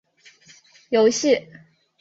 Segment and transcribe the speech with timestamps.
[0.89, 1.47] 游戏